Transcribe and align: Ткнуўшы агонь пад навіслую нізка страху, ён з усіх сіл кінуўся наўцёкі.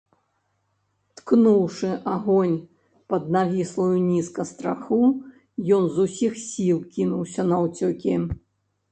Ткнуўшы 1.19 1.89
агонь 2.13 2.55
пад 3.13 3.27
навіслую 3.35 3.89
нізка 4.05 4.45
страху, 4.51 4.99
ён 5.77 5.83
з 5.97 6.07
усіх 6.07 6.33
сіл 6.45 6.79
кінуўся 6.97 7.41
наўцёкі. 7.51 8.15